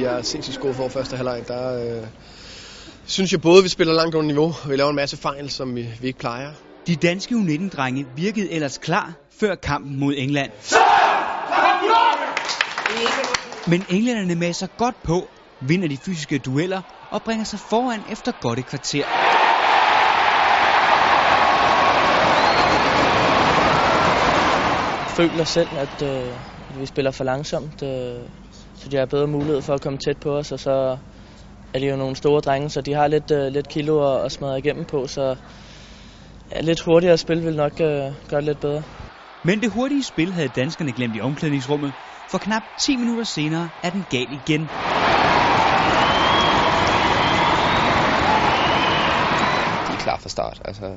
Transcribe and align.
Jeg 0.00 0.18
er 0.18 0.22
sindssygt 0.22 0.54
skuffet 0.54 0.76
for 0.76 0.88
første 0.88 1.16
halvleg. 1.16 1.48
Der 1.48 1.96
øh, 1.96 2.06
synes 3.06 3.32
jeg 3.32 3.40
både, 3.40 3.62
vi 3.62 3.68
spiller 3.68 3.94
langt 3.94 4.14
under 4.14 4.26
niveau, 4.26 4.54
og 4.64 4.70
vi 4.70 4.76
laver 4.76 4.90
en 4.90 4.96
masse 4.96 5.16
fejl, 5.16 5.50
som 5.50 5.76
vi, 5.76 5.88
vi 6.00 6.06
ikke 6.06 6.18
plejer. 6.18 6.52
De 6.86 6.96
danske 6.96 7.34
U19-drenge 7.34 8.06
virkede 8.16 8.50
ellers 8.50 8.78
klar 8.78 9.12
før 9.40 9.54
kampen 9.54 9.98
mod 9.98 10.14
England. 10.16 10.50
Men 13.66 13.84
englænderne 13.90 14.54
sig 14.54 14.68
godt 14.76 15.02
på, 15.02 15.30
vinder 15.60 15.88
de 15.88 15.96
fysiske 15.96 16.38
dueller 16.38 16.82
og 17.10 17.22
bringer 17.22 17.44
sig 17.44 17.58
foran 17.58 18.00
efter 18.10 18.32
godt 18.40 18.58
et 18.58 18.66
kvarter. 18.66 19.04
Jeg 25.00 25.10
føler 25.16 25.44
selv, 25.44 25.68
at 25.72 26.02
øh, 26.02 26.53
vi 26.80 26.86
spiller 26.86 27.10
for 27.10 27.24
langsomt, 27.24 27.82
øh, 27.82 28.20
så 28.74 28.88
de 28.88 28.96
har 28.96 29.06
bedre 29.06 29.26
mulighed 29.26 29.62
for 29.62 29.74
at 29.74 29.80
komme 29.80 29.98
tæt 29.98 30.18
på 30.18 30.36
os, 30.36 30.52
og 30.52 30.60
så 30.60 30.98
er 31.74 31.78
de 31.78 31.86
jo 31.86 31.96
nogle 31.96 32.16
store 32.16 32.40
drenge, 32.40 32.70
så 32.70 32.80
de 32.80 32.92
har 32.92 33.06
lidt, 33.06 33.30
øh, 33.30 33.52
lidt 33.52 33.68
kilo 33.68 34.14
at, 34.14 34.24
at 34.24 34.32
smadre 34.32 34.58
igennem 34.58 34.84
på, 34.84 35.06
så 35.06 35.36
ja, 36.52 36.60
lidt 36.60 36.80
hurtigere 36.80 37.18
spil 37.18 37.44
vil 37.44 37.56
nok 37.56 37.72
øh, 37.72 38.12
gøre 38.28 38.40
det 38.40 38.44
lidt 38.44 38.60
bedre. 38.60 38.82
Men 39.44 39.60
det 39.60 39.72
hurtige 39.72 40.04
spil 40.04 40.32
havde 40.32 40.48
danskerne 40.48 40.92
glemt 40.92 41.16
i 41.16 41.20
omklædningsrummet, 41.20 41.92
for 42.30 42.38
knap 42.38 42.62
10 42.80 42.96
minutter 42.96 43.24
senere 43.24 43.68
er 43.82 43.90
den 43.90 44.04
gal 44.10 44.32
igen. 44.32 44.60
De 49.88 49.92
er 49.92 49.98
klar 49.98 50.18
fra 50.18 50.28
start. 50.28 50.62
Altså, 50.64 50.96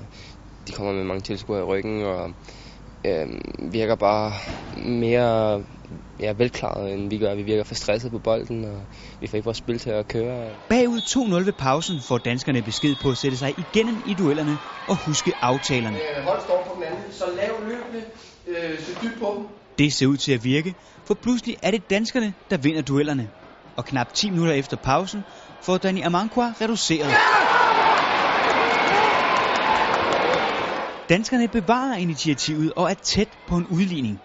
de 0.68 0.72
kommer 0.72 0.94
med 0.94 1.04
mange 1.04 1.22
tilskuere 1.22 1.59
i 1.59 1.64
ryggen, 1.64 2.04
og 2.04 2.32
øh, 3.06 3.28
virker 3.72 3.96
bare 3.96 4.32
mere 4.78 5.64
ja, 6.20 6.34
velklaret, 6.38 6.94
end 6.94 7.09
vi 7.09 7.18
gør. 7.18 7.36
Vi 7.36 7.44
virker 7.44 7.64
for 7.64 7.76
stresset 7.76 8.12
på 8.12 8.20
bolden, 8.20 8.66
og 8.66 8.86
vi 9.20 9.28
får 9.28 9.38
ikke 9.38 9.45
vores 9.45 9.58
spil 9.58 9.80
til 9.80 9.90
at 9.90 10.08
køre. 10.08 10.56
Bagud 10.70 11.02
2-0 11.42 11.45
ved 11.45 11.53
pausen 11.53 12.02
får 12.02 12.17
danskerne 12.17 12.62
besked 12.62 12.95
på 12.95 13.09
at 13.09 13.17
sætte 13.17 13.38
sig 13.38 13.53
igennem 13.58 14.02
i 14.06 14.14
duellerne 14.14 14.59
og 14.88 14.95
huske 15.06 15.34
aftalerne. 15.42 16.00
Hold 16.23 16.42
står 16.42 16.64
på 16.67 16.75
den 16.75 16.84
anden, 16.84 17.12
så 17.12 17.25
lav 17.36 17.53
løbende, 17.67 18.06
øh, 18.47 18.80
så 18.80 18.92
dybt 19.03 19.20
på 19.20 19.34
dem. 19.38 19.47
Det 19.78 19.94
ser 19.94 20.08
ud 20.08 20.17
til 20.17 20.31
at 20.31 20.44
virke, 20.44 20.75
for 21.06 21.14
pludselig 21.14 21.56
er 21.64 21.72
det 21.72 21.90
danskerne, 21.90 22.34
der 22.50 22.58
vinder 22.58 22.81
duellerne. 22.81 23.30
Og 23.78 23.86
knap 23.86 24.14
10 24.14 24.30
minutter 24.30 24.53
efter 24.53 24.78
pausen 24.78 25.23
får 25.62 25.78
Dani 25.78 26.02
Amankwa 26.02 26.53
reduceret. 26.62 27.12
Danskerne 31.09 31.47
bevarer 31.47 31.97
initiativet 31.97 32.73
og 32.75 32.90
er 32.90 32.94
tæt 32.94 33.30
på 33.47 33.58
en 33.58 33.67
udligning. 33.67 34.22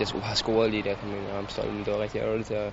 Jeg 0.00 0.08
skulle 0.08 0.24
have 0.24 0.36
scoret 0.36 0.70
lige 0.70 0.82
der 0.82 0.94
på 0.94 1.06
min 1.06 1.26
armstolpe, 1.36 1.78
det 1.84 1.92
var 1.92 2.00
rigtig 2.00 2.18
ærgerligt. 2.20 2.50
Jeg 2.50 2.72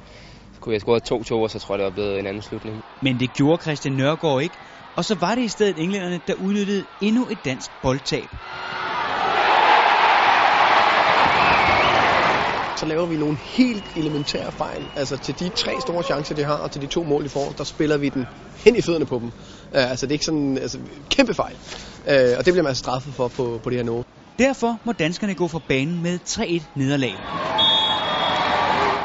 kunne 0.60 0.74
jeg 0.74 0.82
scoret 0.82 1.12
2-2, 1.12 1.34
og 1.34 1.50
så 1.50 1.60
tror 1.60 1.76
jeg, 1.76 1.80
det 1.80 1.86
var 1.86 1.92
blevet 1.92 2.20
en 2.20 2.26
anden 2.26 2.44
slutning. 2.44 2.84
Men 3.02 3.20
det 3.20 3.34
gjorde 3.34 3.62
Christian 3.62 3.94
Nørgaard 3.94 4.42
ikke, 4.42 4.56
og 4.96 5.06
så 5.06 5.16
var 5.16 5.36
det 5.36 5.42
i 5.42 5.48
stedet 5.48 5.80
englænderne, 5.80 6.20
der 6.28 6.34
udnyttede 6.34 6.86
endnu 7.02 7.28
et 7.32 7.38
dansk 7.46 7.72
boldtab. 7.82 8.30
Så 12.78 12.86
laver 12.86 13.06
vi 13.06 13.18
nogle 13.18 13.38
helt 13.38 13.84
elementære 13.98 14.52
fejl. 14.52 14.86
Altså 14.96 15.18
til 15.18 15.40
de 15.40 15.50
tre 15.50 15.82
store 15.82 16.04
chancer, 16.04 16.36
de 16.36 16.44
har, 16.44 16.54
og 16.58 16.72
til 16.72 16.82
de 16.82 16.88
to 16.88 17.04
mål, 17.04 17.24
de 17.24 17.30
får, 17.30 17.54
der 17.58 17.64
spiller 17.64 17.98
vi 17.98 18.10
den 18.10 18.26
hen 18.66 18.76
i 18.76 18.82
fødderne 18.82 19.06
på 19.06 19.20
dem. 19.20 19.28
Uh, 19.28 19.92
altså 19.92 20.06
det 20.06 20.12
er 20.12 20.16
ikke 20.16 20.26
sådan 20.26 20.58
altså, 20.58 20.80
kæmpe 21.10 21.34
fejl. 21.34 21.56
Uh, 22.06 22.38
og 22.38 22.46
det 22.46 22.54
bliver 22.54 22.64
man 22.64 22.68
altså 22.68 22.80
straffet 22.80 23.14
for 23.14 23.28
på, 23.28 23.60
på 23.64 23.70
det 23.70 23.78
her 23.78 23.84
niveau. 23.84 24.04
Derfor 24.40 24.82
må 24.86 24.92
danskerne 24.92 25.36
gå 25.36 25.48
fra 25.48 25.62
banen 25.68 26.04
med 26.04 26.20
3-1 26.28 26.72
nederlag. 26.76 27.14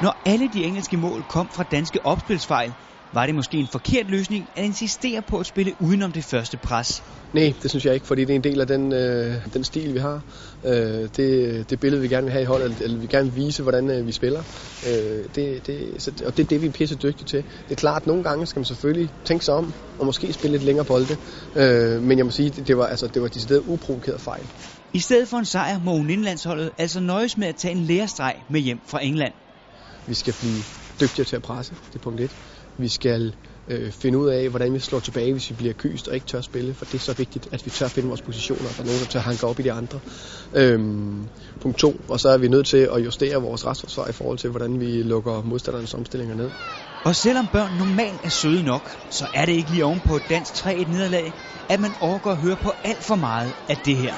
Når 0.02 0.22
alle 0.26 0.48
de 0.54 0.64
engelske 0.64 0.96
mål 0.96 1.22
kom 1.22 1.48
fra 1.48 1.62
danske 1.62 2.06
opspilsfejl, 2.06 2.72
var 3.12 3.26
det 3.26 3.34
måske 3.34 3.56
en 3.56 3.68
forkert 3.72 4.10
løsning 4.10 4.48
at 4.56 4.64
insistere 4.64 5.22
på 5.22 5.38
at 5.38 5.46
spille 5.46 5.72
udenom 5.80 6.12
det 6.12 6.24
første 6.24 6.56
pres. 6.56 7.02
Nej, 7.32 7.52
det 7.62 7.70
synes 7.70 7.84
jeg 7.84 7.94
ikke, 7.94 8.06
fordi 8.06 8.24
det 8.24 8.30
er 8.30 8.34
en 8.34 8.44
del 8.44 8.60
af 8.60 8.66
den, 8.66 8.92
øh, 8.92 9.34
den 9.54 9.64
stil, 9.64 9.94
vi 9.94 9.98
har. 9.98 10.20
Øh, 10.64 11.08
det, 11.16 11.70
det 11.70 11.80
billede, 11.80 12.02
vi 12.02 12.08
gerne 12.08 12.24
vil 12.24 12.32
have 12.32 12.42
i 12.42 12.46
holdet, 12.46 12.80
eller 12.80 12.98
vi 12.98 13.06
gerne 13.06 13.32
vil 13.32 13.46
vise, 13.46 13.62
hvordan 13.62 13.90
øh, 13.90 14.06
vi 14.06 14.12
spiller. 14.12 14.42
Øh, 14.86 15.24
det, 15.34 15.66
det, 15.66 16.02
så, 16.02 16.10
og 16.26 16.36
det 16.36 16.42
er 16.42 16.48
det, 16.48 16.62
vi 16.62 16.66
er 16.66 16.70
pisse 16.70 16.94
dygtige 16.94 17.26
til. 17.26 17.44
Det 17.68 17.70
er 17.70 17.74
klart, 17.74 18.02
at 18.02 18.06
nogle 18.06 18.22
gange 18.22 18.46
skal 18.46 18.60
man 18.60 18.64
selvfølgelig 18.64 19.10
tænke 19.24 19.44
sig 19.44 19.54
om, 19.54 19.72
og 19.98 20.06
måske 20.06 20.32
spille 20.32 20.52
lidt 20.52 20.64
længere 20.64 20.84
bolde. 20.84 21.16
Øh, 21.56 22.02
men 22.02 22.18
jeg 22.18 22.26
må 22.26 22.30
sige, 22.30 22.50
det, 22.50 22.68
det 22.68 22.76
var, 22.76 22.86
altså, 22.86 23.06
det 23.06 23.22
var 23.22 23.28
decideret 23.28 23.62
uprovokeret 23.66 24.20
fejl. 24.20 24.46
I 24.94 24.98
stedet 24.98 25.28
for 25.28 25.36
en 25.36 25.44
sejr 25.44 25.78
må 25.78 25.98
U19-landsholdet 25.98 26.70
altså 26.78 27.00
nøjes 27.00 27.36
med 27.36 27.48
at 27.48 27.56
tage 27.56 27.72
en 27.72 27.84
lærestreg 27.84 28.34
med 28.48 28.60
hjem 28.60 28.80
fra 28.86 29.04
England. 29.04 29.32
Vi 30.06 30.14
skal 30.14 30.34
blive 30.40 30.62
dygtigere 31.00 31.24
til 31.24 31.36
at 31.36 31.42
presse, 31.42 31.74
det 31.88 31.94
er 31.94 31.98
punkt 31.98 32.20
1. 32.20 32.36
Vi 32.78 32.88
skal 32.88 33.34
øh, 33.68 33.92
finde 33.92 34.18
ud 34.18 34.28
af, 34.28 34.48
hvordan 34.48 34.74
vi 34.74 34.78
slår 34.78 35.00
tilbage, 35.00 35.32
hvis 35.32 35.50
vi 35.50 35.54
bliver 35.54 35.74
kyst 35.74 36.08
og 36.08 36.14
ikke 36.14 36.26
tør 36.26 36.40
spille, 36.40 36.74
for 36.74 36.84
det 36.84 36.94
er 36.94 36.98
så 36.98 37.12
vigtigt, 37.12 37.48
at 37.52 37.60
vi 37.64 37.70
tør 37.70 37.88
finde 37.88 38.08
vores 38.08 38.22
positioner, 38.22 38.68
og 38.68 38.76
der 38.76 38.82
er 38.82 38.86
nogen, 38.86 39.00
der 39.00 39.06
tør 39.06 39.20
hanke 39.20 39.46
op 39.46 39.60
i 39.60 39.62
de 39.62 39.72
andre. 39.72 40.00
Øhm, 40.52 41.28
punkt 41.60 41.78
2, 41.78 42.04
og 42.08 42.20
så 42.20 42.28
er 42.28 42.38
vi 42.38 42.48
nødt 42.48 42.66
til 42.66 42.88
at 42.94 43.04
justere 43.04 43.36
vores 43.36 43.66
retsforsvar 43.66 44.08
i 44.08 44.12
forhold 44.12 44.38
til, 44.38 44.50
hvordan 44.50 44.80
vi 44.80 45.02
lukker 45.02 45.42
modstandernes 45.42 45.94
omstillinger 45.94 46.34
ned. 46.34 46.50
Og 47.04 47.16
selvom 47.16 47.46
børn 47.46 47.72
normalt 47.72 48.20
er 48.24 48.28
søde 48.28 48.62
nok, 48.62 48.90
så 49.10 49.26
er 49.34 49.46
det 49.46 49.52
ikke 49.52 49.70
lige 49.70 49.84
oven 49.84 50.00
på 50.00 50.16
et 50.16 50.22
dansk 50.30 50.52
3-1 50.66 50.90
nederlag, 50.90 51.34
at 51.68 51.80
man 51.80 51.94
overgår 52.00 52.30
at 52.30 52.36
høre 52.36 52.56
på 52.56 52.72
alt 52.84 53.04
for 53.04 53.14
meget 53.14 53.54
af 53.68 53.76
det 53.76 53.96
her. 53.96 54.14